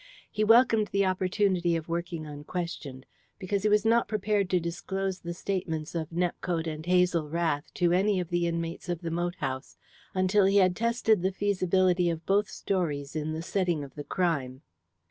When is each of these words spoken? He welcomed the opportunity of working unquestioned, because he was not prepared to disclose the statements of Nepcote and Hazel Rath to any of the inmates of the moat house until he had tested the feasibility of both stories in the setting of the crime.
He 0.31 0.43
welcomed 0.43 0.87
the 0.87 1.05
opportunity 1.05 1.75
of 1.75 1.87
working 1.87 2.25
unquestioned, 2.25 3.05
because 3.37 3.61
he 3.61 3.69
was 3.69 3.85
not 3.85 4.07
prepared 4.07 4.49
to 4.49 4.59
disclose 4.59 5.19
the 5.19 5.35
statements 5.35 5.93
of 5.93 6.09
Nepcote 6.11 6.65
and 6.65 6.83
Hazel 6.83 7.29
Rath 7.29 7.71
to 7.75 7.91
any 7.91 8.19
of 8.19 8.29
the 8.29 8.47
inmates 8.47 8.89
of 8.89 9.01
the 9.03 9.11
moat 9.11 9.35
house 9.35 9.77
until 10.15 10.45
he 10.45 10.57
had 10.57 10.75
tested 10.75 11.21
the 11.21 11.31
feasibility 11.31 12.09
of 12.09 12.25
both 12.25 12.49
stories 12.49 13.15
in 13.15 13.33
the 13.33 13.43
setting 13.43 13.83
of 13.83 13.93
the 13.93 14.03
crime. 14.03 14.63